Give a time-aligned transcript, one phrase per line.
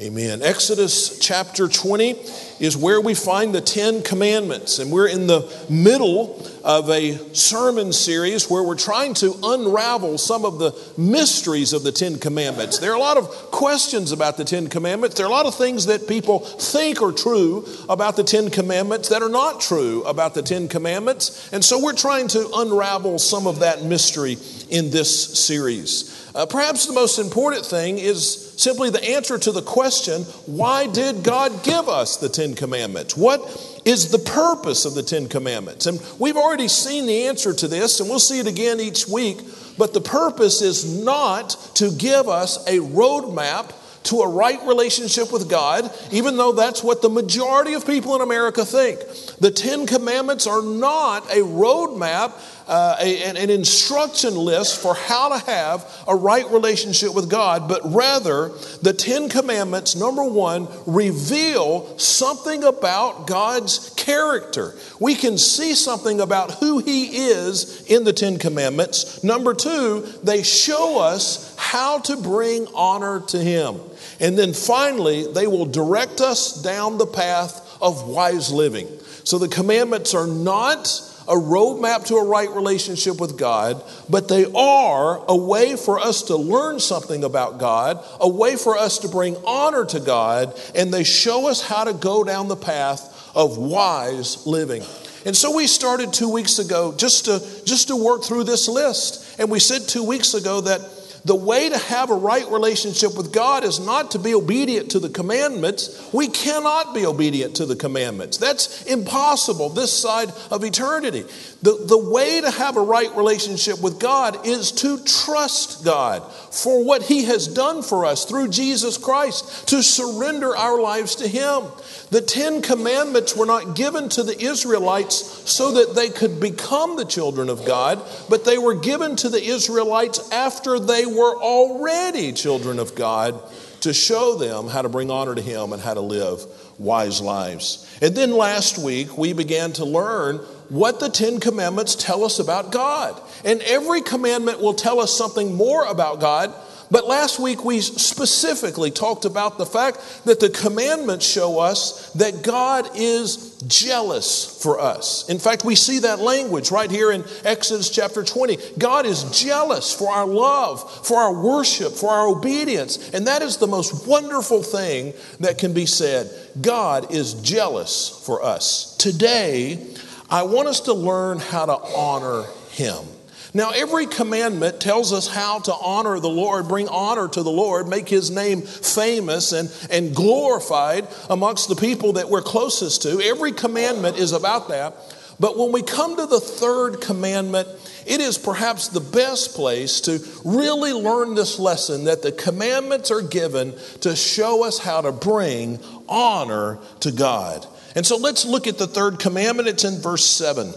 [0.00, 0.40] Amen.
[0.40, 2.12] Exodus chapter 20
[2.58, 7.92] is where we find the Ten Commandments, and we're in the middle of a sermon
[7.92, 12.78] series where we're trying to unravel some of the mysteries of the Ten Commandments.
[12.78, 15.16] There are a lot of questions about the Ten Commandments.
[15.16, 19.10] There are a lot of things that people think are true about the Ten Commandments
[19.10, 23.46] that are not true about the Ten Commandments, and so we're trying to unravel some
[23.46, 24.38] of that mystery
[24.70, 26.16] in this series.
[26.34, 31.22] Uh, perhaps the most important thing is simply the answer to the question why did
[31.22, 33.16] God give us the Ten Commandments?
[33.16, 33.40] What
[33.84, 35.86] is the purpose of the Ten Commandments?
[35.86, 39.38] And we've already seen the answer to this, and we'll see it again each week.
[39.78, 45.48] But the purpose is not to give us a roadmap to a right relationship with
[45.48, 49.00] God, even though that's what the majority of people in America think.
[49.38, 52.32] The Ten Commandments are not a roadmap
[52.70, 57.80] uh, a, an instruction list for how to have a right relationship with God, but
[57.84, 64.76] rather the Ten Commandments, number one, reveal something about God's character.
[65.00, 69.24] We can see something about who He is in the Ten Commandments.
[69.24, 73.80] Number two, they show us how to bring honor to Him.
[74.20, 78.86] And then finally, they will direct us down the path of wise living.
[79.24, 80.86] So the commandments are not
[81.28, 86.22] a roadmap to a right relationship with God, but they are a way for us
[86.24, 90.92] to learn something about God, a way for us to bring honor to God, and
[90.92, 94.82] they show us how to go down the path of wise living.
[95.24, 99.38] And so we started two weeks ago just to, just to work through this list.
[99.38, 100.80] And we said two weeks ago that
[101.24, 104.98] the way to have a right relationship with God is not to be obedient to
[104.98, 106.08] the commandments.
[106.12, 108.38] We cannot be obedient to the commandments.
[108.38, 111.24] That's impossible this side of eternity.
[111.62, 116.84] The, the way to have a right relationship with God is to trust God for
[116.84, 121.64] what He has done for us through Jesus Christ, to surrender our lives to Him.
[122.10, 127.04] The Ten Commandments were not given to the Israelites so that they could become the
[127.04, 132.78] children of God, but they were given to the Israelites after they were already children
[132.78, 133.40] of God
[133.80, 136.44] to show them how to bring honor to Him and how to live
[136.78, 137.86] wise lives.
[138.00, 140.38] And then last week, we began to learn
[140.68, 143.20] what the Ten Commandments tell us about God.
[143.44, 146.54] And every commandment will tell us something more about God
[146.90, 152.42] but last week we specifically talked about the fact that the commandments show us that
[152.42, 155.28] God is jealous for us.
[155.28, 158.56] In fact, we see that language right here in Exodus chapter 20.
[158.78, 163.10] God is jealous for our love, for our worship, for our obedience.
[163.10, 166.30] And that is the most wonderful thing that can be said.
[166.60, 168.96] God is jealous for us.
[168.96, 169.94] Today,
[170.28, 173.04] I want us to learn how to honor Him.
[173.52, 177.88] Now, every commandment tells us how to honor the Lord, bring honor to the Lord,
[177.88, 183.20] make his name famous and, and glorified amongst the people that we're closest to.
[183.20, 184.94] Every commandment is about that.
[185.40, 187.66] But when we come to the third commandment,
[188.06, 193.22] it is perhaps the best place to really learn this lesson that the commandments are
[193.22, 197.66] given to show us how to bring honor to God.
[197.96, 199.68] And so let's look at the third commandment.
[199.68, 200.72] It's in verse 7.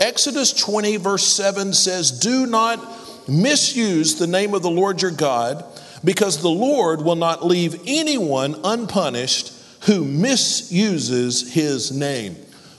[0.00, 2.78] Exodus 20, verse 7 says, Do not
[3.28, 5.64] misuse the name of the Lord your God,
[6.04, 9.52] because the Lord will not leave anyone unpunished
[9.84, 12.36] who misuses his name.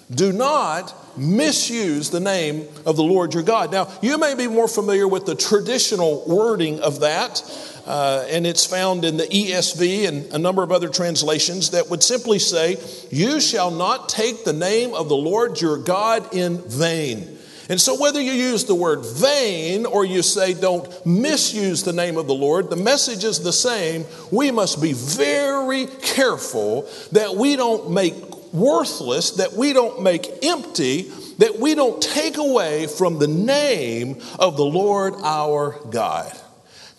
[0.10, 3.72] Do not misuse the name of the Lord your God.
[3.72, 7.42] Now, you may be more familiar with the traditional wording of that.
[7.88, 12.04] Uh, and it's found in the ESV and a number of other translations that would
[12.04, 12.76] simply say,
[13.10, 17.38] You shall not take the name of the Lord your God in vain.
[17.70, 22.18] And so, whether you use the word vain or you say don't misuse the name
[22.18, 24.06] of the Lord, the message is the same.
[24.32, 28.16] We must be very careful that we don't make
[28.54, 31.04] worthless, that we don't make empty,
[31.38, 36.38] that we don't take away from the name of the Lord our God.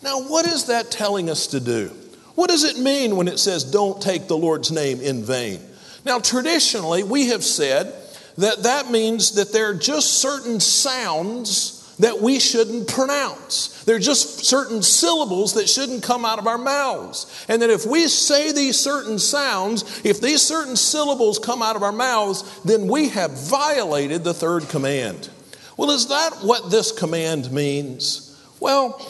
[0.01, 1.91] Now, what is that telling us to do?
[2.35, 5.59] What does it mean when it says, don't take the Lord's name in vain?
[6.05, 7.93] Now, traditionally, we have said
[8.37, 13.83] that that means that there are just certain sounds that we shouldn't pronounce.
[13.83, 17.45] There are just certain syllables that shouldn't come out of our mouths.
[17.49, 21.83] And that if we say these certain sounds, if these certain syllables come out of
[21.83, 25.29] our mouths, then we have violated the third command.
[25.75, 28.25] Well, is that what this command means?
[28.61, 29.05] Well,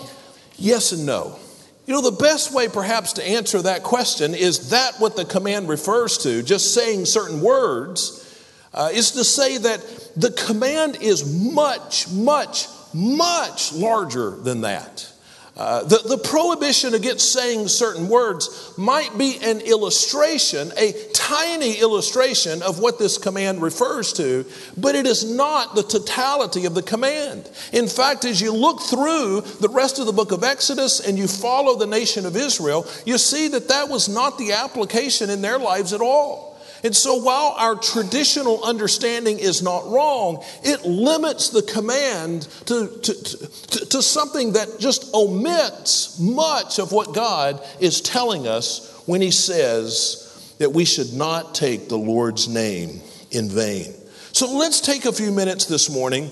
[0.59, 1.39] Yes and no.
[1.85, 5.67] You know, the best way perhaps to answer that question is that what the command
[5.67, 8.25] refers to, just saying certain words,
[8.73, 9.81] uh, is to say that
[10.15, 15.11] the command is much, much, much larger than that.
[15.59, 22.61] Uh, the, the prohibition against saying certain words might be an illustration, a tiny illustration
[22.61, 24.45] of what this command refers to,
[24.77, 27.51] but it is not the totality of the command.
[27.73, 31.27] In fact, as you look through the rest of the book of Exodus and you
[31.27, 35.59] follow the nation of Israel, you see that that was not the application in their
[35.59, 36.48] lives at all.
[36.83, 43.13] And so, while our traditional understanding is not wrong, it limits the command to, to,
[43.13, 49.31] to, to, something that just omits much of what God is telling us when He
[49.31, 53.01] says that we should not take the Lord's name
[53.31, 53.93] in vain.
[54.31, 56.31] So, let's take a few minutes this morning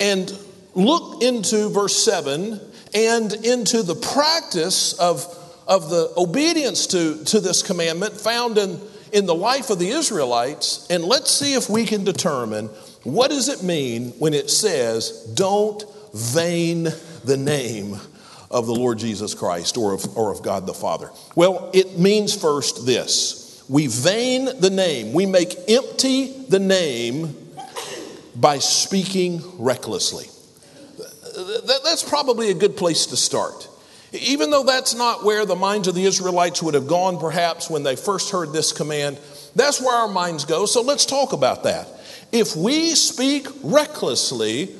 [0.00, 0.32] and
[0.74, 2.58] look into verse 7
[2.94, 5.26] and into the practice of,
[5.66, 8.80] of the obedience to, to this commandment found in
[9.12, 12.66] in the life of the Israelites, and let's see if we can determine
[13.04, 16.88] what does it mean when it says, don't vain
[17.24, 17.96] the name
[18.50, 21.10] of the Lord Jesus Christ or of, or of God the Father?
[21.34, 27.36] Well, it means first this we vain the name, we make empty the name
[28.34, 30.26] by speaking recklessly.
[31.64, 33.68] That's probably a good place to start.
[34.12, 37.82] Even though that's not where the minds of the Israelites would have gone, perhaps, when
[37.82, 39.18] they first heard this command,
[39.56, 40.66] that's where our minds go.
[40.66, 41.88] So let's talk about that.
[42.30, 44.74] If we speak recklessly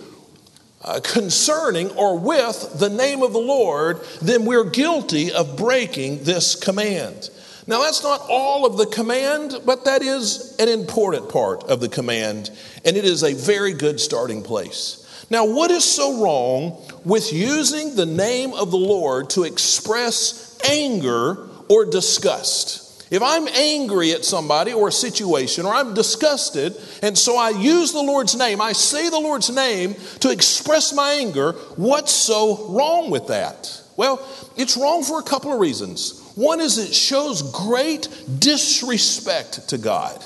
[0.83, 6.55] uh, concerning or with the name of the Lord, then we're guilty of breaking this
[6.55, 7.31] command.
[7.67, 11.89] Now, that's not all of the command, but that is an important part of the
[11.89, 12.51] command,
[12.85, 15.02] and it is a very good starting place.
[15.33, 16.77] Now, what is so wrong
[17.07, 23.11] with using the name of the Lord to express anger or disgust?
[23.11, 27.93] If I'm angry at somebody or a situation or I'm disgusted, and so I use
[27.93, 33.11] the Lord's name, I say the Lord's name to express my anger, what's so wrong
[33.11, 33.81] with that?
[33.97, 34.21] Well,
[34.59, 36.31] it's wrong for a couple of reasons.
[36.35, 38.07] One is it shows great
[38.39, 40.23] disrespect to God.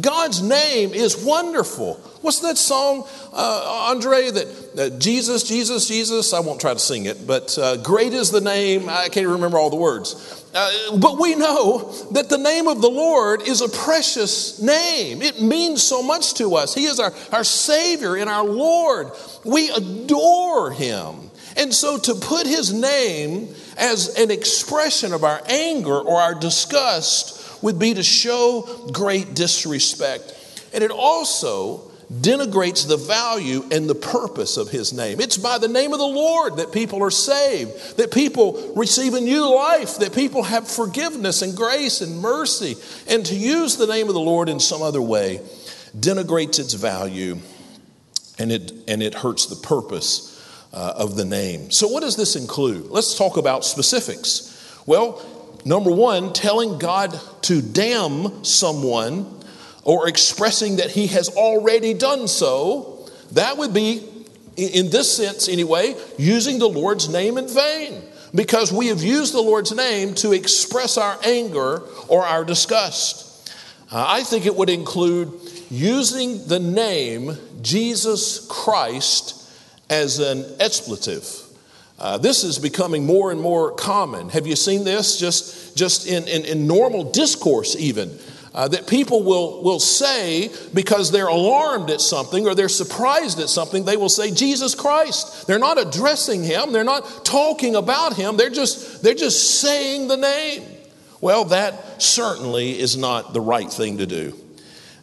[0.00, 1.94] God's name is wonderful.
[2.20, 6.32] What's that song, uh, Andre, that uh, Jesus, Jesus, Jesus?
[6.32, 8.88] I won't try to sing it, but uh, great is the name.
[8.88, 10.44] I can't remember all the words.
[10.54, 15.22] Uh, but we know that the name of the Lord is a precious name.
[15.22, 16.74] It means so much to us.
[16.74, 19.12] He is our, our Savior and our Lord.
[19.44, 21.30] We adore Him.
[21.56, 27.38] And so to put His name as an expression of our anger or our disgust
[27.62, 30.34] would be to show great disrespect.
[30.72, 35.20] And it also denigrates the value and the purpose of his name.
[35.20, 39.20] It's by the name of the Lord that people are saved, that people receive a
[39.20, 42.76] new life, that people have forgiveness and grace and mercy.
[43.08, 45.40] And to use the name of the Lord in some other way
[45.98, 47.38] denigrates its value
[48.38, 50.34] and it, and it hurts the purpose
[50.72, 51.70] uh, of the name.
[51.70, 52.86] So, what does this include?
[52.86, 54.54] Let's talk about specifics.
[54.86, 55.22] Well,
[55.64, 59.26] Number one, telling God to damn someone
[59.84, 64.06] or expressing that he has already done so, that would be,
[64.56, 68.02] in this sense anyway, using the Lord's name in vain.
[68.34, 73.50] Because we have used the Lord's name to express our anger or our disgust.
[73.90, 75.32] Uh, I think it would include
[75.70, 79.50] using the name Jesus Christ
[79.88, 81.47] as an expletive
[81.98, 84.28] uh, this is becoming more and more common.
[84.28, 88.16] Have you seen this just, just in, in, in normal discourse, even?
[88.54, 93.48] Uh, that people will, will say because they're alarmed at something or they're surprised at
[93.48, 95.46] something, they will say Jesus Christ.
[95.46, 100.16] They're not addressing him, they're not talking about him, they're just, they're just saying the
[100.16, 100.62] name.
[101.20, 104.34] Well, that certainly is not the right thing to do.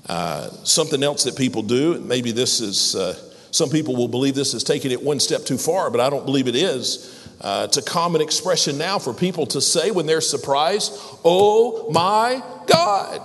[0.08, 3.17] Uh, something else that people do, maybe this is uh,
[3.55, 6.25] some people will believe this is taking it one step too far, but I don't
[6.25, 7.25] believe it is.
[7.39, 10.91] Uh, it's a common expression now for people to say when they're surprised,
[11.24, 13.21] Oh my God.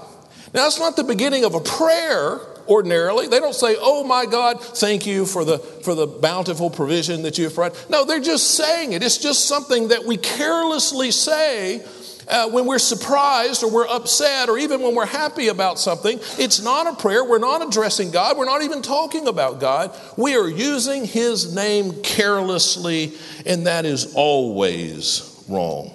[0.54, 3.26] Now, that's not the beginning of a prayer ordinarily.
[3.26, 7.36] They don't say, Oh my God, thank you for the, for the bountiful provision that
[7.36, 7.90] you have provided.
[7.90, 9.02] No, they're just saying it.
[9.02, 11.84] It's just something that we carelessly say
[12.30, 16.62] uh, when we're surprised or we're upset or even when we're happy about something, it's
[16.62, 17.24] not a prayer.
[17.24, 18.36] We're not addressing God.
[18.36, 19.94] We're not even talking about God.
[20.16, 23.12] We are using His name carelessly,
[23.44, 25.92] and that is always wrong.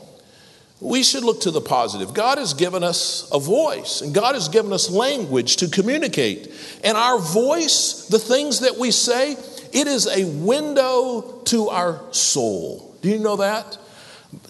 [0.81, 2.13] We should look to the positive.
[2.13, 6.51] God has given us a voice, and God has given us language to communicate.
[6.83, 9.37] And our voice, the things that we say,
[9.73, 12.95] it is a window to our soul.
[13.01, 13.77] Do you know that?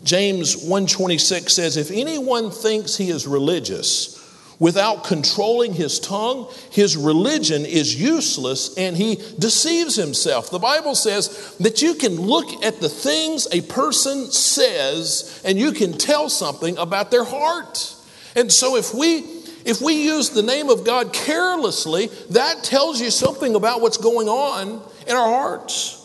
[0.04, 4.16] James 1:26 says if anyone thinks he is religious
[4.58, 10.50] Without controlling his tongue, his religion is useless and he deceives himself.
[10.50, 15.74] The Bible says that you can look at the things a person says and you
[15.74, 17.94] can tell something about their heart.
[18.36, 19.26] And so if we
[19.66, 24.30] if we use the name of God carelessly, that tells you something about what's going
[24.30, 26.05] on in our hearts.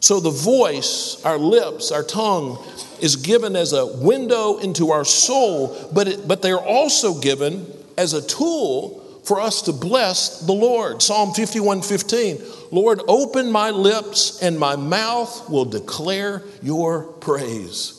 [0.00, 2.64] So the voice, our lips, our tongue
[3.00, 8.12] is given as a window into our soul, but, it, but they're also given as
[8.12, 11.02] a tool for us to bless the Lord.
[11.02, 17.94] Psalm 51 15, Lord, open my lips and my mouth will declare your praise.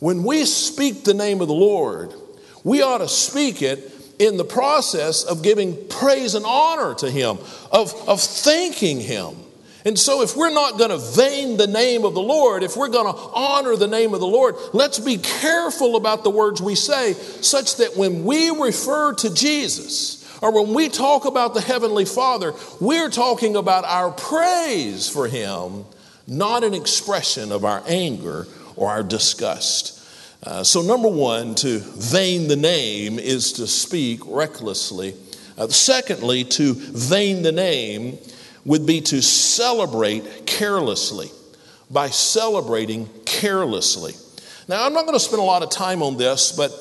[0.00, 2.12] When we speak the name of the Lord,
[2.64, 7.38] we ought to speak it in the process of giving praise and honor to Him,
[7.70, 9.36] of, of thanking Him.
[9.86, 12.88] And so, if we're not going to vain the name of the Lord, if we're
[12.88, 16.74] going to honor the name of the Lord, let's be careful about the words we
[16.74, 22.06] say, such that when we refer to Jesus, or when we talk about the Heavenly
[22.06, 25.84] Father, we're talking about our praise for Him,
[26.26, 30.00] not an expression of our anger or our disgust.
[30.42, 35.14] Uh, so, number one, to vain the name is to speak recklessly.
[35.58, 38.18] Uh, secondly, to vain the name
[38.64, 41.30] would be to celebrate carelessly,
[41.90, 44.14] by celebrating carelessly.
[44.68, 46.72] Now, I'm not going to spend a lot of time on this, but,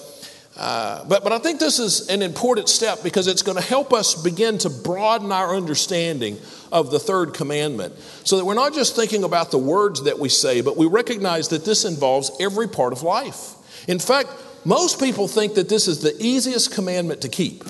[0.55, 3.91] uh, but, but I think this is an important step because it's going to help
[3.91, 6.37] us begin to broaden our understanding
[6.71, 10.29] of the third commandment so that we're not just thinking about the words that we
[10.29, 13.55] say, but we recognize that this involves every part of life.
[13.89, 14.29] In fact,
[14.63, 17.65] most people think that this is the easiest commandment to keep.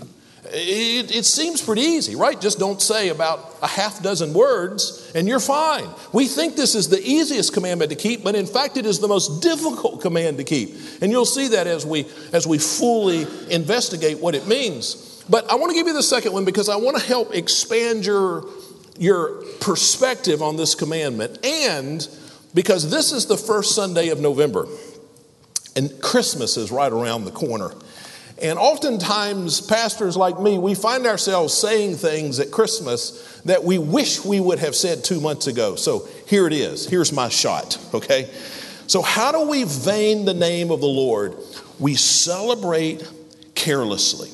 [0.56, 2.40] It, it, seems pretty easy, right?
[2.40, 5.90] Just don't say about a half dozen words and you're fine.
[6.12, 9.08] We think this is the easiest commandment to keep, but in fact, it is the
[9.08, 10.76] most difficult command to keep.
[11.02, 15.24] And you'll see that as we, as we fully investigate what it means.
[15.28, 18.06] But I want to give you the second one because I want to help expand
[18.06, 18.46] your,
[19.00, 22.08] your perspective on this commandment and
[22.54, 24.68] because this is the first Sunday of November
[25.76, 27.72] and Christmas is right around the corner.
[28.44, 34.26] And oftentimes, pastors like me, we find ourselves saying things at Christmas that we wish
[34.26, 35.78] we would have said two months ago.
[35.78, 36.86] So here it is.
[36.86, 38.30] Here's my shot, okay?
[38.88, 41.38] So, how do we vain the name of the Lord?
[41.80, 43.10] We celebrate
[43.56, 44.30] carelessly.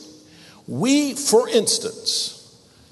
[0.68, 2.36] We, for instance,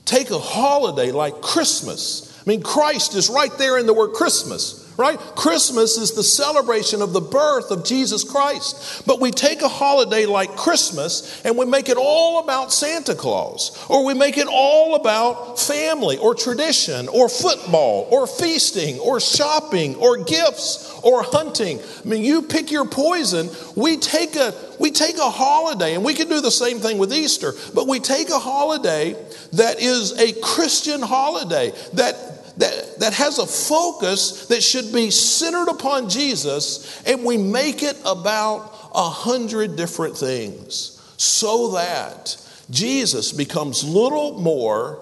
[0.06, 2.40] take a holiday like Christmas.
[2.46, 5.20] I mean, Christ is right there in the word Christmas right?
[5.36, 9.06] Christmas is the celebration of the birth of Jesus Christ.
[9.06, 13.86] But we take a holiday like Christmas and we make it all about Santa Claus,
[13.90, 19.96] or we make it all about family or tradition or football or feasting or shopping
[19.96, 21.80] or gifts or hunting.
[21.80, 23.50] I mean, you pick your poison.
[23.76, 27.12] We take a we take a holiday, and we can do the same thing with
[27.12, 29.16] Easter, but we take a holiday
[29.54, 35.70] that is a Christian holiday that that, that has a focus that should be centered
[35.70, 42.38] upon Jesus, and we make it about a hundred different things so that
[42.70, 45.00] Jesus becomes little more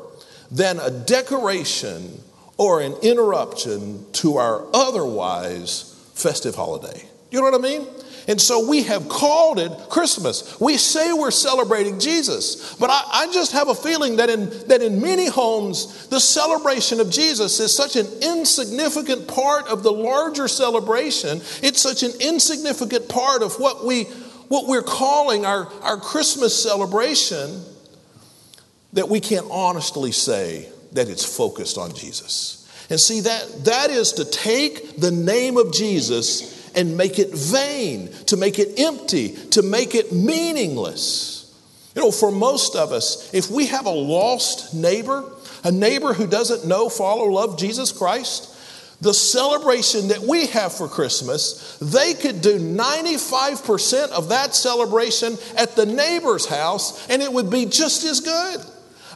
[0.52, 2.22] than a decoration
[2.58, 7.04] or an interruption to our otherwise festive holiday.
[7.32, 7.88] You know what I mean?
[8.28, 10.60] And so we have called it Christmas.
[10.60, 14.82] We say we're celebrating Jesus, but I, I, just have a feeling that in, that
[14.82, 20.48] in many homes, the celebration of Jesus is such an insignificant part of the larger
[20.48, 21.42] celebration.
[21.62, 24.06] It's such an insignificant part of what, we,
[24.48, 27.64] what we're calling our, our Christmas celebration
[28.94, 32.62] that we can't honestly say that it's focused on Jesus.
[32.90, 38.12] And see, that, that is to take the name of Jesus and make it vain,
[38.28, 41.54] to make it empty, to make it meaningless.
[41.96, 45.24] You know, for most of us, if we have a lost neighbor,
[45.64, 48.52] a neighbor who doesn't know, follow, love Jesus Christ,
[49.02, 55.76] the celebration that we have for Christmas, they could do 95% of that celebration at
[55.76, 58.62] the neighbor's house and it would be just as good.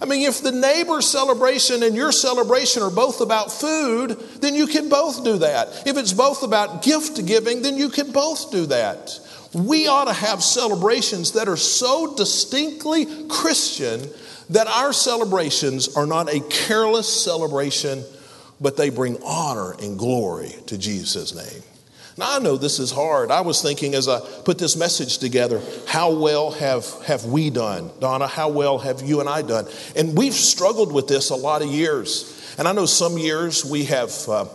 [0.02, 4.68] I mean, if the neighbor's celebration and your celebration are both about food, then you
[4.68, 5.88] can both do that.
[5.88, 9.20] If it's both about gift giving, then you can both do that.
[9.54, 14.10] We ought to have celebrations that are so distinctly Christian
[14.52, 18.04] that our celebrations are not a careless celebration,
[18.62, 21.64] but they bring honor and glory to Jesus' name.
[22.20, 23.32] Now, I know this is hard.
[23.32, 27.92] I was thinking as I put this message together, how well have, have we done?
[28.02, 29.68] Donna, how well have you and I done?
[29.96, 32.54] And we've struggled with this a lot of years.
[32.58, 34.48] And I know some years we have, uh,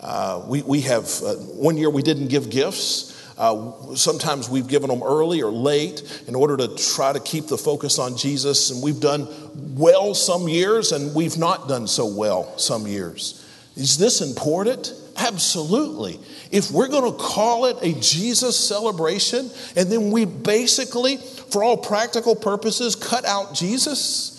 [0.00, 3.12] uh, we, we have, uh, one year we didn't give gifts.
[3.38, 7.58] Uh, sometimes we've given them early or late in order to try to keep the
[7.58, 8.70] focus on Jesus.
[8.70, 9.28] And we've done
[9.76, 13.46] well some years and we've not done so well some years.
[13.76, 14.92] Is this important?
[15.18, 16.20] Absolutely.
[16.50, 21.76] If we're going to call it a Jesus celebration and then we basically, for all
[21.76, 24.32] practical purposes, cut out Jesus,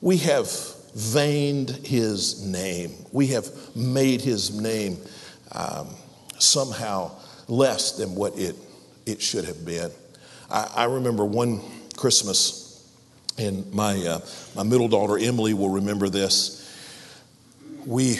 [0.00, 0.50] we have
[0.94, 2.92] veined his name.
[3.12, 4.98] We have made his name
[5.52, 5.88] um,
[6.38, 7.12] somehow
[7.48, 8.56] less than what it,
[9.06, 9.90] it should have been.
[10.50, 11.60] I, I remember one
[11.96, 12.88] Christmas,
[13.38, 14.20] and my, uh,
[14.54, 16.56] my middle daughter Emily will remember this.
[17.86, 18.18] We,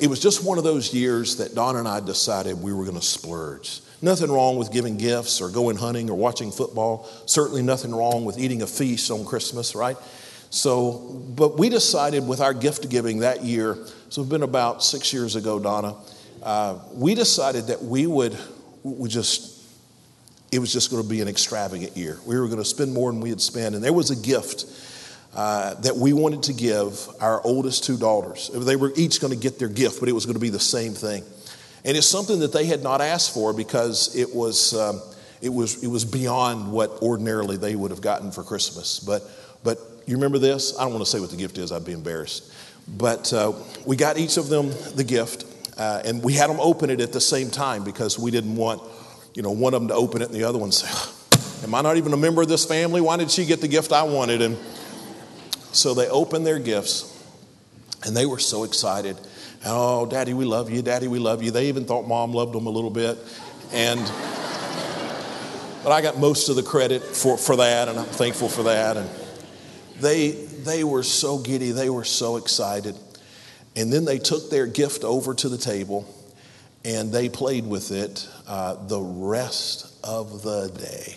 [0.00, 2.96] it was just one of those years that Don and I decided we were going
[2.96, 3.80] to splurge.
[4.00, 7.08] Nothing wrong with giving gifts or going hunting or watching football.
[7.26, 9.96] Certainly nothing wrong with eating a feast on Christmas, right?
[10.50, 13.76] So, but we decided with our gift giving that year,
[14.08, 15.94] so it's been about six years ago, Donna,
[16.42, 18.38] uh, we decided that we would,
[18.82, 19.62] we just,
[20.50, 22.18] it was just going to be an extravagant year.
[22.24, 23.74] We were going to spend more than we had spent.
[23.74, 24.64] And there was a gift
[25.34, 28.50] uh, that we wanted to give our oldest two daughters.
[28.52, 30.58] They were each going to get their gift, but it was going to be the
[30.58, 31.22] same thing.
[31.84, 35.00] And it's something that they had not asked for because it was, um,
[35.40, 39.00] it was, it was beyond what ordinarily they would have gotten for Christmas.
[39.00, 39.22] But,
[39.62, 40.76] but you remember this?
[40.78, 42.52] I don't want to say what the gift is, I'd be embarrassed.
[42.96, 43.52] But uh,
[43.84, 45.44] we got each of them the gift,
[45.76, 48.82] uh, and we had them open it at the same time because we didn't want,
[49.34, 50.88] you know, one of them to open it and the other one say,
[51.62, 53.00] Am I not even a member of this family?
[53.00, 54.42] Why did she get the gift I wanted?
[54.42, 54.56] And
[55.72, 57.14] so they opened their gifts,
[58.04, 59.16] and they were so excited.
[59.64, 60.82] Oh, Daddy, we love you.
[60.82, 61.50] Daddy, we love you.
[61.50, 63.18] They even thought Mom loved them a little bit.
[63.72, 64.00] And,
[65.82, 68.96] but I got most of the credit for, for that, and I'm thankful for that.
[68.96, 69.10] And,
[70.00, 72.96] they, they were so giddy, they were so excited.
[73.76, 76.06] And then they took their gift over to the table
[76.84, 81.16] and they played with it uh, the rest of the day.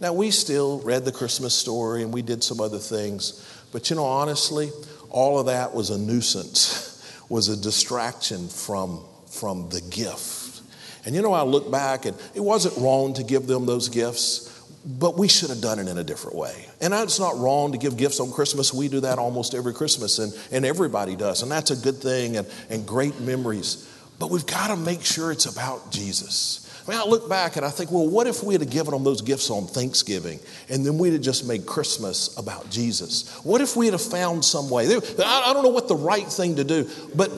[0.00, 3.96] Now, we still read the Christmas story and we did some other things, but you
[3.96, 4.70] know, honestly,
[5.10, 6.88] all of that was a nuisance,
[7.28, 10.62] was a distraction from, from the gift.
[11.04, 14.52] And you know, I look back and it wasn't wrong to give them those gifts
[14.84, 16.66] but we should have done it in a different way.
[16.80, 18.74] And it's not wrong to give gifts on Christmas.
[18.74, 21.42] We do that almost every Christmas, and, and everybody does.
[21.42, 23.88] And that's a good thing and, and great memories.
[24.18, 26.61] But we've got to make sure it's about Jesus.
[26.86, 29.04] I mean, I look back and I think, well, what if we had given them
[29.04, 33.32] those gifts on Thanksgiving and then we'd have just made Christmas about Jesus?
[33.44, 34.86] What if we had found some way?
[34.86, 37.30] I don't know what the right thing to do, but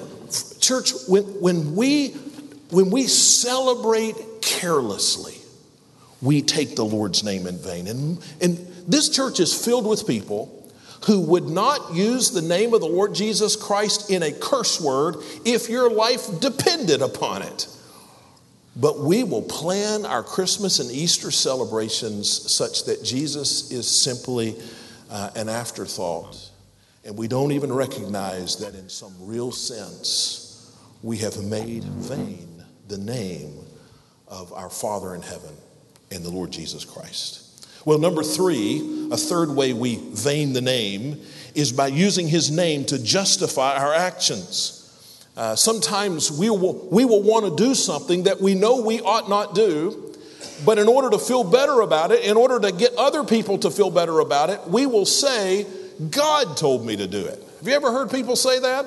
[0.61, 2.09] church, when, when, we,
[2.71, 5.35] when we celebrate carelessly,
[6.23, 7.87] we take the Lord's name in vain.
[7.87, 8.57] And, and
[8.89, 10.51] this church is filled with people
[11.07, 15.17] who would not use the name of the Lord Jesus Christ in a curse word
[15.45, 17.69] if your life depended upon it.
[18.77, 24.57] But we will plan our Christmas and Easter celebrations such that Jesus is simply
[25.11, 26.51] uh, an afterthought.
[27.05, 32.99] And we don't even recognize that in some real sense, we have made vain the
[32.99, 33.59] name
[34.27, 35.55] of our Father in heaven
[36.11, 37.69] and the Lord Jesus Christ.
[37.85, 41.21] Well, number three, a third way we vain the name
[41.55, 44.84] is by using his name to justify our actions.
[45.37, 49.29] Uh, sometimes we will, we will want to do something that we know we ought
[49.29, 50.15] not do,
[50.65, 53.71] but in order to feel better about it, in order to get other people to
[53.71, 55.67] feel better about it, we will say,
[56.11, 57.43] God told me to do it.
[57.59, 58.87] Have you ever heard people say that?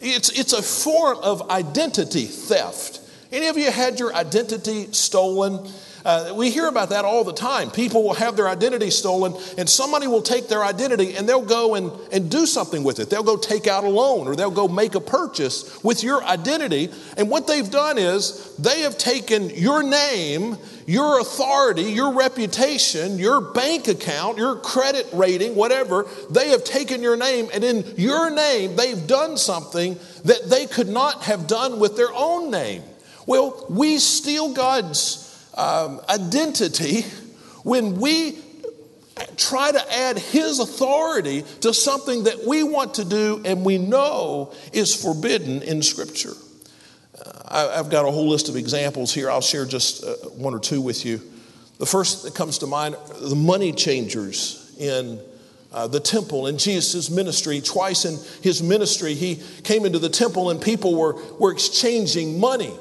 [0.00, 3.00] It's, it's a form of identity theft.
[3.32, 5.68] Any of you had your identity stolen?
[6.04, 7.70] Uh, we hear about that all the time.
[7.70, 11.74] People will have their identity stolen, and somebody will take their identity and they'll go
[11.74, 13.10] and, and do something with it.
[13.10, 16.90] They'll go take out a loan or they'll go make a purchase with your identity.
[17.16, 23.40] And what they've done is they have taken your name, your authority, your reputation, your
[23.40, 26.06] bank account, your credit rating, whatever.
[26.30, 30.88] They have taken your name, and in your name, they've done something that they could
[30.88, 32.82] not have done with their own name.
[33.26, 35.29] Well, we steal God's
[35.60, 37.02] um, identity
[37.64, 38.38] when we
[39.36, 44.54] try to add his authority to something that we want to do and we know
[44.72, 46.32] is forbidden in Scripture.
[47.22, 49.30] Uh, I've got a whole list of examples here.
[49.30, 51.20] I'll share just uh, one or two with you.
[51.78, 55.20] The first that comes to mind the money changers in
[55.72, 57.60] uh, the temple in Jesus' ministry.
[57.60, 62.72] Twice in his ministry, he came into the temple and people were, were exchanging money.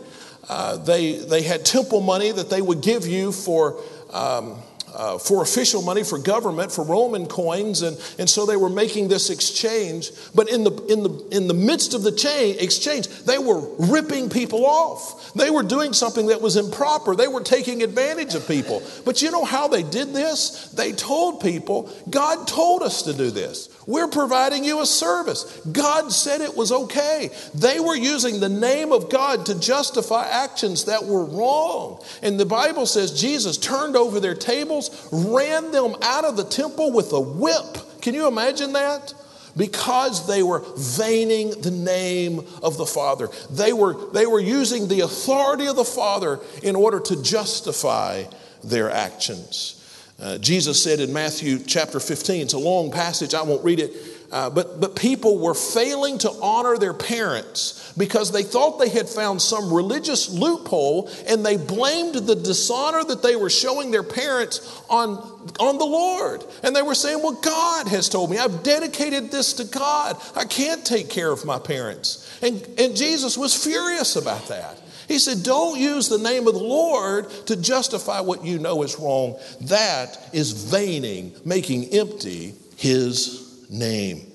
[0.49, 3.79] Uh, they, they had temple money that they would give you for
[4.11, 4.57] um,
[4.93, 9.07] uh, for official money, for government, for Roman coins, and, and so they were making
[9.07, 10.11] this exchange.
[10.33, 14.29] But in the, in, the, in the midst of the chain, exchange, they were ripping
[14.29, 15.33] people off.
[15.33, 17.15] They were doing something that was improper.
[17.15, 18.81] They were taking advantage of people.
[19.05, 20.69] But you know how they did this?
[20.71, 23.69] They told people, God told us to do this.
[23.89, 25.45] We're providing you a service.
[25.71, 27.31] God said it was okay.
[27.55, 31.99] They were using the name of God to justify actions that were wrong.
[32.21, 36.91] And the Bible says Jesus turned over their tables, ran them out of the temple
[36.91, 38.01] with a whip.
[38.01, 39.15] Can you imagine that?
[39.57, 43.27] because they were veining the name of the Father.
[43.49, 48.25] They were, they were using the authority of the Father in order to justify
[48.63, 49.78] their actions.
[50.21, 53.93] Uh, Jesus said in Matthew chapter 15, it's a long passage, I won't read it,
[54.31, 59.09] uh, but, but people were failing to honor their parents because they thought they had
[59.09, 64.81] found some religious loophole and they blamed the dishonor that they were showing their parents
[64.89, 65.17] on,
[65.59, 66.43] on the Lord.
[66.63, 70.15] And they were saying, Well, God has told me, I've dedicated this to God.
[70.35, 72.25] I can't take care of my parents.
[72.41, 74.78] And, and Jesus was furious about that.
[75.09, 78.97] He said, Don't use the name of the Lord to justify what you know is
[78.99, 79.37] wrong.
[79.61, 84.31] That is veining, making empty his name.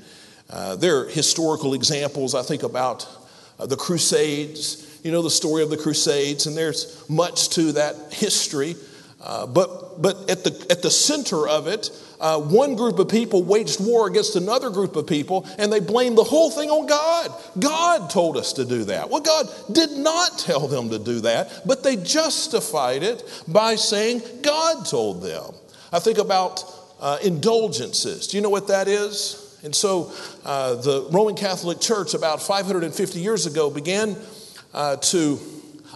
[0.50, 3.08] Uh, there are historical examples, I think, about
[3.58, 5.00] uh, the Crusades.
[5.04, 8.74] You know the story of the Crusades, and there's much to that history.
[9.24, 13.42] Uh, but but at, the, at the center of it, uh, one group of people
[13.42, 17.32] waged war against another group of people, and they blamed the whole thing on God.
[17.58, 19.08] God told us to do that.
[19.08, 24.20] Well, God did not tell them to do that, but they justified it by saying
[24.42, 25.54] God told them.
[25.92, 26.64] I think about
[27.00, 28.26] uh, indulgences.
[28.26, 29.58] Do you know what that is?
[29.62, 30.12] And so
[30.44, 34.16] uh, the Roman Catholic Church, about 550 years ago, began
[34.74, 35.38] uh, to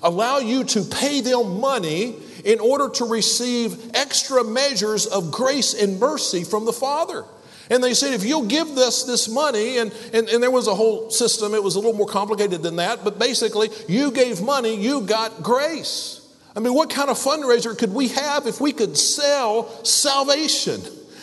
[0.03, 5.99] allow you to pay them money in order to receive extra measures of grace and
[5.99, 7.25] mercy from the Father.
[7.71, 10.75] And they said, if you'll give us this money, and, and, and there was a
[10.75, 14.75] whole system, it was a little more complicated than that, but basically, you gave money,
[14.75, 16.27] you got grace.
[16.57, 20.81] I mean, what kind of fundraiser could we have if we could sell salvation?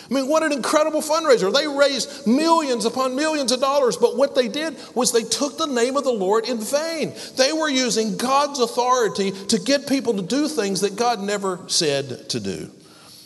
[0.09, 1.51] I mean, what an incredible fundraiser.
[1.51, 5.65] They raised millions upon millions of dollars, but what they did was they took the
[5.65, 7.13] name of the Lord in vain.
[7.37, 12.29] They were using God's authority to get people to do things that God never said
[12.29, 12.69] to do.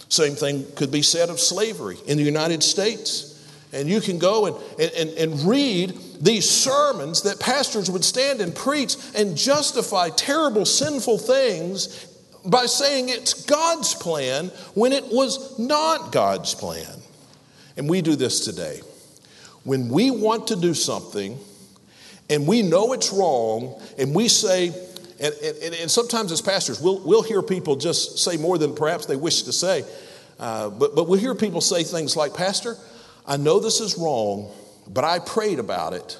[0.07, 3.29] Same thing could be said of slavery in the United States.
[3.71, 8.55] And you can go and, and, and read these sermons that pastors would stand and
[8.55, 12.08] preach and justify terrible, sinful things
[12.49, 17.01] by saying it's God's plan when it was not God's plan.
[17.77, 18.81] And we do this today.
[19.63, 21.37] When we want to do something
[22.29, 24.67] and we know it's wrong, and we say,
[25.19, 29.07] and, and, and sometimes as pastors, we'll, we'll hear people just say more than perhaps
[29.07, 29.83] they wish to say,
[30.39, 32.77] uh, but, but we'll hear people say things like, Pastor,
[33.25, 34.51] I know this is wrong,
[34.87, 36.19] but I prayed about it,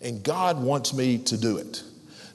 [0.00, 1.82] and God wants me to do it.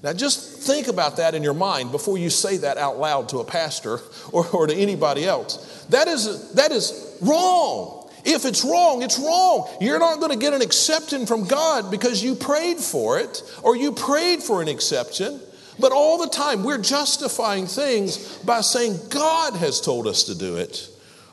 [0.03, 3.37] Now, just think about that in your mind before you say that out loud to
[3.37, 4.01] a pastor
[4.33, 5.85] or, or to anybody else.
[5.89, 8.01] That is, that is wrong.
[8.25, 9.69] If it's wrong, it's wrong.
[9.81, 13.75] You're not going to get an exception from God because you prayed for it or
[13.75, 15.39] you prayed for an exception.
[15.79, 20.57] But all the time, we're justifying things by saying God has told us to do
[20.57, 20.89] it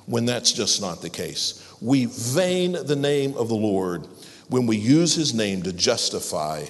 [0.06, 1.64] when that's just not the case.
[1.80, 4.06] We vain the name of the Lord
[4.48, 6.66] when we use his name to justify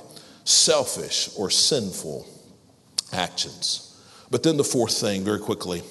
[0.50, 2.26] selfish or sinful
[3.12, 3.86] actions.
[4.30, 5.82] But then the fourth thing, very quickly,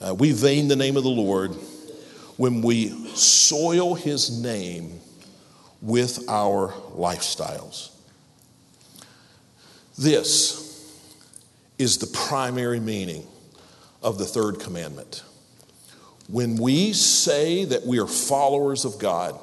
[0.00, 1.52] uh, we vain the name of the Lord
[2.36, 5.00] when we soil his name
[5.80, 7.90] with our lifestyles.
[9.98, 10.62] This
[11.78, 13.26] is the primary meaning
[14.02, 15.22] of the third commandment.
[16.28, 19.38] When we say that we are followers of God,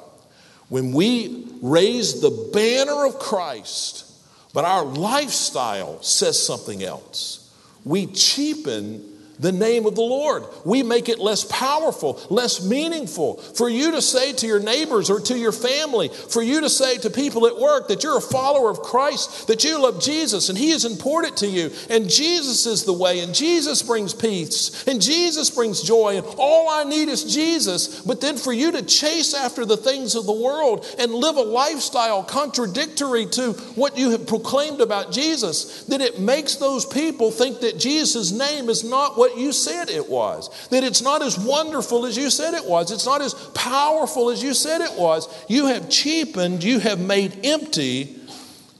[0.68, 4.09] when we raise the banner of Christ,
[4.52, 7.50] but our lifestyle says something else.
[7.84, 9.09] We cheapen
[9.40, 10.44] the name of the Lord.
[10.64, 13.38] We make it less powerful, less meaningful.
[13.38, 16.98] For you to say to your neighbors or to your family, for you to say
[16.98, 20.58] to people at work that you're a follower of Christ, that you love Jesus and
[20.58, 25.00] He is important to you, and Jesus is the way, and Jesus brings peace, and
[25.00, 28.00] Jesus brings joy, and all I need is Jesus.
[28.02, 31.42] But then for you to chase after the things of the world and live a
[31.42, 37.60] lifestyle contradictory to what you have proclaimed about Jesus, then it makes those people think
[37.60, 40.68] that Jesus' name is not what what you said it was.
[40.68, 42.90] That it's not as wonderful as you said it was.
[42.90, 45.28] It's not as powerful as you said it was.
[45.48, 48.16] You have cheapened, you have made empty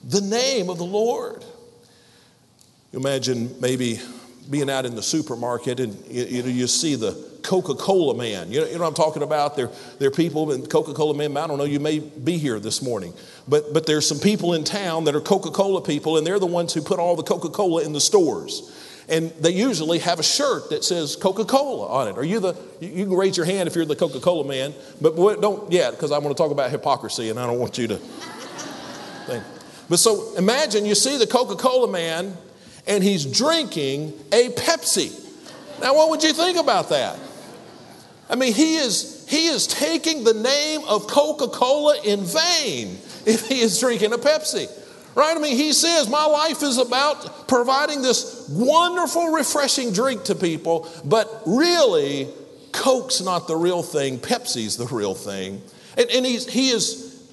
[0.05, 1.45] the name of the Lord.
[2.93, 4.01] You imagine maybe
[4.49, 8.51] being out in the supermarket and you, you, you see the Coca Cola man.
[8.51, 9.57] You know, you know what I'm talking about?
[9.57, 11.37] There, there are people in Coca Cola man.
[11.37, 13.15] I don't know, you may be here this morning,
[13.49, 16.47] but, but there's some people in town that are Coca Cola people, and they're the
[16.47, 18.77] ones who put all the Coca Cola in the stores.
[19.11, 22.17] And they usually have a shirt that says Coca Cola on it.
[22.17, 25.17] Are you the, you can raise your hand if you're the Coca Cola man, but
[25.17, 27.97] don't yet, because I want to talk about hypocrisy and I don't want you to
[29.27, 29.43] think.
[29.89, 32.37] But so imagine you see the Coca Cola man
[32.87, 35.13] and he's drinking a Pepsi.
[35.81, 37.19] Now, what would you think about that?
[38.29, 43.49] I mean, he is, he is taking the name of Coca Cola in vain if
[43.49, 44.71] he is drinking a Pepsi.
[45.15, 45.37] Right?
[45.37, 50.89] I mean, he says, My life is about providing this wonderful, refreshing drink to people,
[51.05, 52.29] but really,
[52.73, 55.63] Coke's not the real thing, Pepsi's the real thing.
[55.99, 57.29] And, and he's, he, is,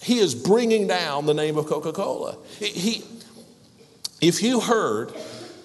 [0.00, 2.38] he is bringing down the name of Coca Cola.
[2.58, 3.04] He,
[4.20, 5.12] if you heard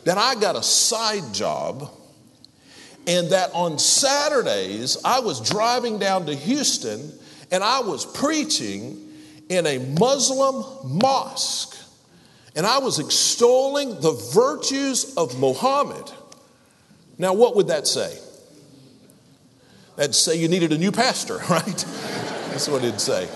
[0.03, 1.89] that I got a side job
[3.05, 7.13] and that on Saturdays I was driving down to Houston
[7.51, 9.06] and I was preaching
[9.49, 10.63] in a Muslim
[10.99, 11.77] mosque
[12.57, 16.11] and I was extolling the virtues of Muhammad.
[17.19, 18.17] Now, what would that say?
[19.95, 21.85] That'd say you needed a new pastor, right?
[22.49, 23.29] That's what it'd say.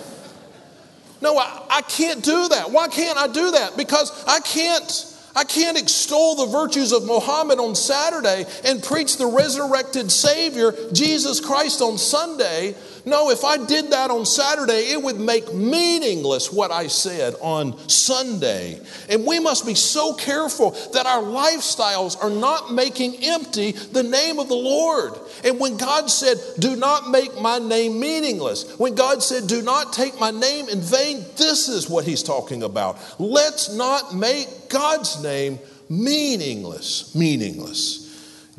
[1.21, 2.71] No, I, I can't do that.
[2.71, 3.78] Why can't I do that?
[3.78, 9.28] Because I can't I can't extol the virtues of Muhammad on Saturday and preach the
[9.28, 12.76] resurrected Savior, Jesus Christ, on Sunday.
[13.05, 17.77] No, if I did that on Saturday, it would make meaningless what I said on
[17.89, 18.79] Sunday.
[19.09, 24.39] And we must be so careful that our lifestyles are not making empty the name
[24.39, 25.13] of the Lord.
[25.43, 29.93] And when God said, Do not make my name meaningless, when God said, Do not
[29.93, 32.99] take my name in vain, this is what He's talking about.
[33.19, 35.59] Let's not make God's name
[35.89, 37.15] meaningless.
[37.15, 38.11] Meaningless.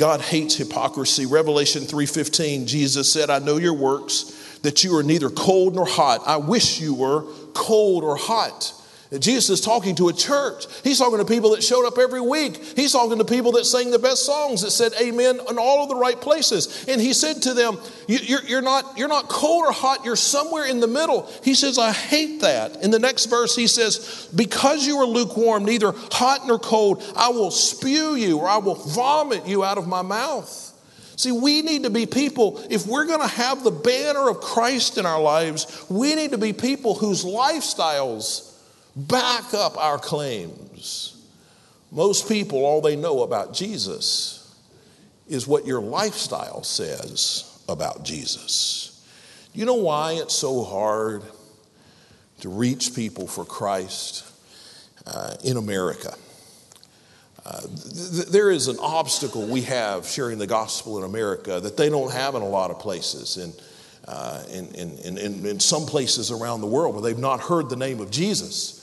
[0.03, 1.27] God hates hypocrisy.
[1.27, 4.25] Revelation 3:15, Jesus said, "I know your works,
[4.63, 6.25] that you are neither cold nor hot.
[6.27, 7.23] I wish you were
[7.55, 8.73] cold or hot."
[9.19, 10.65] Jesus is talking to a church.
[10.83, 12.57] He's talking to people that showed up every week.
[12.57, 15.91] He's talking to people that sang the best songs that said amen in all of
[15.91, 16.87] the right places.
[16.89, 20.65] And he said to them, you're, you're, not, you're not cold or hot, you're somewhere
[20.65, 21.31] in the middle.
[21.45, 22.83] He says, I hate that.
[22.83, 27.29] In the next verse, he says, Because you are lukewarm, neither hot nor cold, I
[27.29, 30.71] will spew you or I will vomit you out of my mouth.
[31.17, 34.97] See, we need to be people, if we're going to have the banner of Christ
[34.97, 38.52] in our lives, we need to be people whose lifestyles
[38.97, 41.17] back up our claims.
[41.91, 44.57] Most people, all they know about Jesus
[45.29, 49.07] is what your lifestyle says about Jesus.
[49.55, 51.23] You know why it's so hard
[52.41, 54.25] to reach people for Christ
[55.07, 56.15] uh, in America?
[57.45, 61.91] Uh, th- there is an obstacle we have sharing the gospel in America that they
[61.91, 63.37] don't have in a lot of places.
[63.37, 63.55] And
[64.07, 67.77] uh, in, in, in, in some places around the world where they've not heard the
[67.77, 68.82] name of Jesus.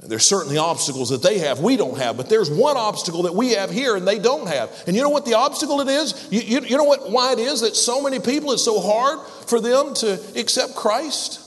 [0.00, 3.52] There's certainly obstacles that they have we don't have, but there's one obstacle that we
[3.52, 4.70] have here and they don't have.
[4.86, 6.28] And you know what the obstacle it is?
[6.30, 9.18] You, you, you know what, why it is that so many people, it's so hard
[9.48, 11.44] for them to accept Christ?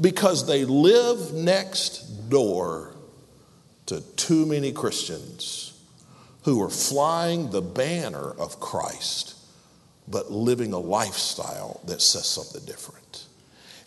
[0.00, 2.94] Because they live next door
[3.86, 5.72] to too many Christians
[6.44, 9.34] who are flying the banner of Christ,
[10.06, 13.26] but living a lifestyle that says something different.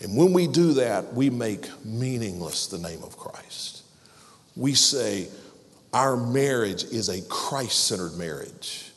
[0.01, 3.83] And when we do that, we make meaningless the name of Christ.
[4.55, 5.27] We say
[5.93, 8.91] our marriage is a Christ centered marriage,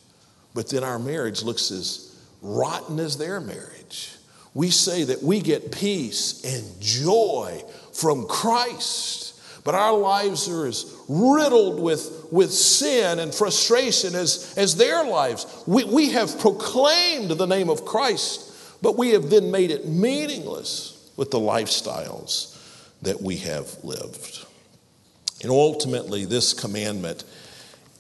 [0.55, 4.15] but then our marriage looks as rotten as their marriage.
[4.55, 10.93] We say that we get peace and joy from Christ, but our lives are as
[11.09, 15.47] riddled with, with sin and frustration as, as their lives.
[15.67, 18.48] We, we have proclaimed the name of Christ
[18.81, 22.57] but we have then made it meaningless with the lifestyles
[23.03, 24.45] that we have lived.
[25.43, 27.25] And ultimately, this commandment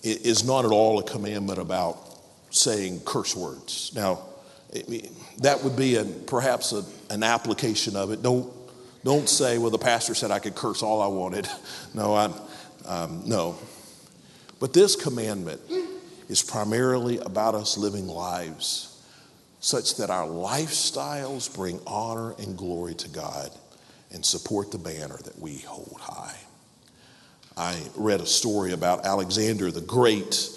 [0.03, 1.99] is not at all a commandment about
[2.51, 3.93] saying curse words.
[3.95, 4.21] Now,
[5.39, 8.23] that would be a, perhaps a, an application of it.
[8.23, 8.53] Don't,
[9.05, 11.49] don't say, well, the pastor said I could curse all I wanted.
[11.95, 12.31] No, I,
[12.85, 13.59] um, no.
[14.61, 15.61] But this commandment
[16.29, 18.88] is primarily about us living lives
[19.61, 23.51] such that our lifestyles bring honor and glory to God
[24.13, 26.37] and support the banner that we hold high.
[27.57, 30.49] I read a story about Alexander the Great,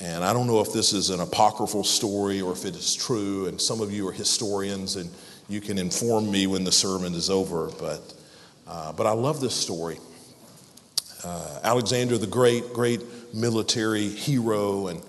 [0.00, 3.46] and I don't know if this is an apocryphal story or if it is true,
[3.46, 5.10] and some of you are historians and
[5.48, 8.14] you can inform me when the sermon is over, but,
[8.66, 9.98] uh, but I love this story.
[11.24, 13.00] Uh, Alexander the Great, great
[13.34, 15.02] military hero, and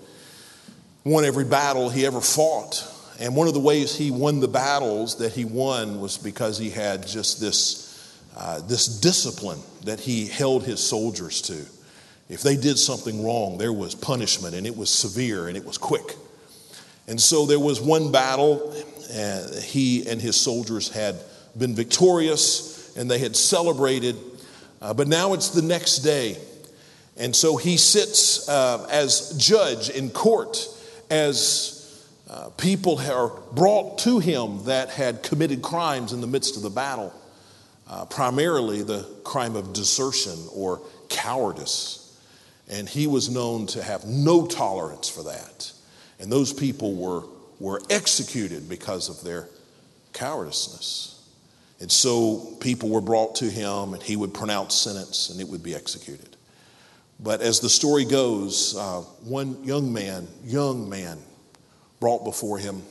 [1.04, 2.84] won every battle he ever fought.
[3.18, 6.70] And one of the ways he won the battles that he won was because he
[6.70, 11.66] had just this, uh, this discipline that he held his soldiers to.
[12.28, 15.78] If they did something wrong, there was punishment, and it was severe and it was
[15.78, 16.14] quick.
[17.08, 18.72] And so there was one battle,
[19.10, 21.16] and he and his soldiers had
[21.56, 24.16] been victorious and they had celebrated,
[24.82, 26.36] uh, but now it's the next day.
[27.16, 30.68] And so he sits uh, as judge in court
[31.10, 31.77] as
[32.56, 37.12] people are brought to him that had committed crimes in the midst of the battle,
[37.88, 42.04] uh, primarily the crime of desertion or cowardice.
[42.68, 45.72] And he was known to have no tolerance for that.
[46.20, 47.24] And those people were,
[47.60, 49.48] were executed because of their
[50.12, 51.14] cowardice.
[51.80, 55.62] And so people were brought to him, and he would pronounce sentence, and it would
[55.62, 56.36] be executed.
[57.20, 61.18] But as the story goes, uh, one young man, young man,
[62.00, 62.82] brought before him,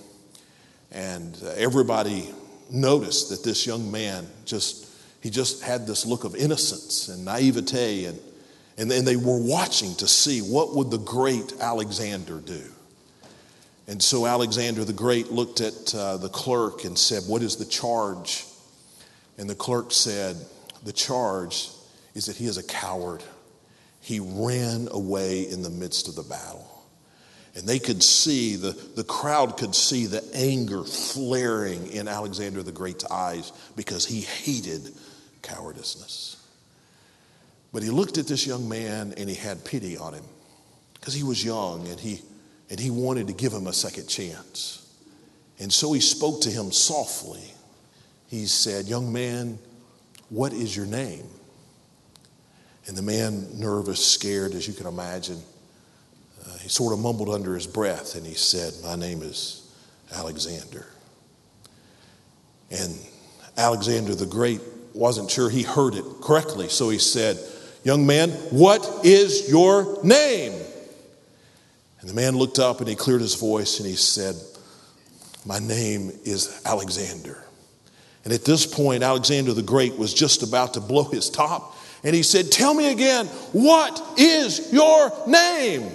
[0.92, 2.30] and uh, everybody
[2.70, 4.86] noticed that this young man just
[5.22, 8.20] he just had this look of innocence and naivete, and
[8.78, 12.64] and then they were watching to see what would the great Alexander do.
[13.88, 17.66] And so Alexander the Great looked at uh, the clerk and said, What is the
[17.66, 18.46] charge?
[19.38, 20.36] And the clerk said,
[20.84, 21.70] The charge
[22.14, 23.24] is that he is a coward.
[24.02, 26.67] He ran away in the midst of the battle.
[27.58, 32.72] And they could see, the, the crowd could see the anger flaring in Alexander the
[32.72, 34.94] Great's eyes because he hated
[35.42, 36.38] cowardice.
[37.74, 40.24] But he looked at this young man and he had pity on him
[40.94, 42.22] because he was young and he,
[42.70, 44.88] and he wanted to give him a second chance.
[45.60, 47.52] And so he spoke to him softly
[48.28, 49.58] he said, Young man,
[50.30, 51.26] what is your name?
[52.86, 55.42] And the man, nervous, scared, as you can imagine,
[56.48, 59.70] uh, he sort of mumbled under his breath and he said, My name is
[60.14, 60.86] Alexander.
[62.72, 62.98] And
[63.58, 64.62] Alexander the Great
[64.94, 67.38] wasn't sure he heard it correctly, so he said,
[67.84, 70.54] Young man, what is your name?
[72.02, 74.36] And the man looked up and he cleared his voice and he said,
[75.46, 77.44] My name is Alexander.
[78.24, 81.76] And at this point, Alexander the Great was just about to blow his top.
[82.04, 85.90] And he said, Tell me again, what is your name?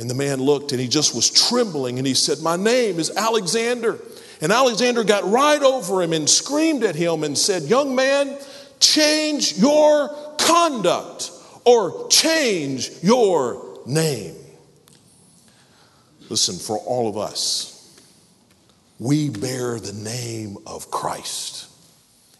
[0.00, 3.14] And the man looked and he just was trembling and he said, My name is
[3.14, 3.98] Alexander.
[4.40, 8.38] And Alexander got right over him and screamed at him and said, Young man,
[8.80, 10.08] change your
[10.38, 11.30] conduct
[11.66, 14.36] or change your name.
[16.30, 18.00] Listen, for all of us,
[18.98, 21.68] we bear the name of Christ.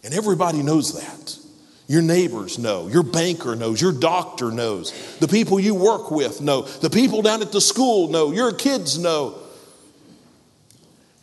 [0.03, 1.40] And everybody knows that.
[1.87, 6.61] Your neighbors know, your banker knows, your doctor knows, the people you work with know,
[6.61, 9.37] the people down at the school know, your kids know.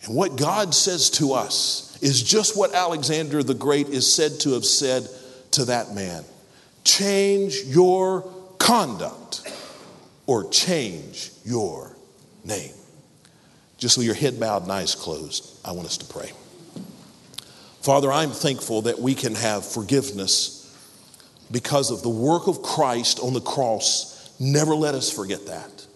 [0.04, 4.52] And what God says to us is just what Alexander the Great is said to
[4.52, 5.08] have said
[5.52, 6.24] to that man
[6.84, 8.22] change your
[8.58, 9.42] conduct
[10.26, 11.96] or change your
[12.44, 12.72] name.
[13.78, 16.32] Just with your head bowed and eyes closed, I want us to pray.
[17.80, 20.54] Father, I'm thankful that we can have forgiveness
[21.50, 24.30] because of the work of Christ on the cross.
[24.40, 25.86] Never let us forget that.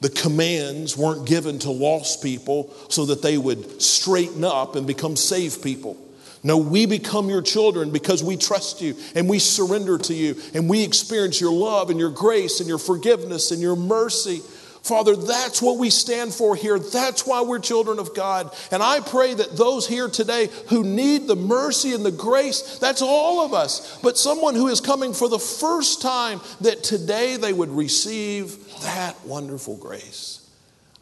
[0.00, 5.14] The commands weren't given to lost people so that they would straighten up and become
[5.14, 5.96] saved people.
[6.42, 10.70] No, we become your children because we trust you and we surrender to you and
[10.70, 14.40] we experience your love and your grace and your forgiveness and your mercy
[14.82, 16.78] Father, that's what we stand for here.
[16.78, 18.54] That's why we're children of God.
[18.72, 23.02] And I pray that those here today who need the mercy and the grace, that's
[23.02, 27.52] all of us, but someone who is coming for the first time, that today they
[27.52, 30.48] would receive that wonderful grace.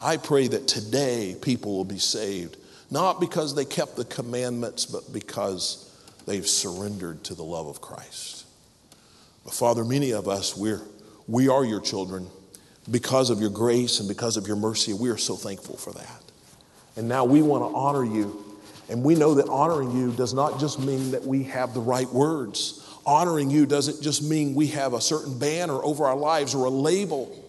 [0.00, 2.56] I pray that today people will be saved,
[2.90, 5.84] not because they kept the commandments, but because
[6.26, 8.44] they've surrendered to the love of Christ.
[9.44, 10.82] But Father, many of us, we're,
[11.28, 12.28] we are your children
[12.90, 14.92] because of your grace and because of your mercy.
[14.92, 16.22] We are so thankful for that.
[16.96, 18.44] And now we want to honor you.
[18.88, 22.08] And we know that honoring you does not just mean that we have the right
[22.08, 22.84] words.
[23.04, 26.70] Honoring you doesn't just mean we have a certain banner over our lives or a
[26.70, 27.44] label.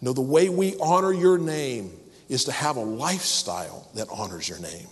[0.00, 1.92] No, the way we honor your name
[2.28, 4.88] is to have a lifestyle that honors your name.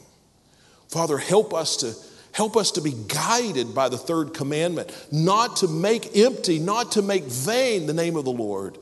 [0.88, 1.94] Father, help us to
[2.32, 7.02] help us to be guided by the third commandment, not to make empty, not to
[7.02, 8.78] make vain the name of the Lord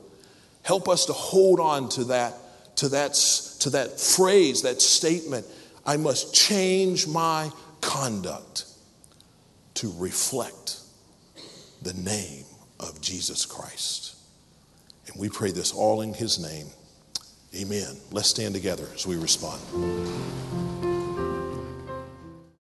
[0.63, 2.35] Help us to hold on to that,
[2.77, 3.13] to that,
[3.59, 5.45] to that phrase, that statement.
[5.85, 7.51] I must change my
[7.81, 8.65] conduct
[9.75, 10.79] to reflect
[11.81, 12.45] the name
[12.79, 14.15] of Jesus Christ.
[15.07, 16.67] And we pray this all in his name.
[17.55, 17.97] Amen.
[18.11, 19.59] Let's stand together as we respond.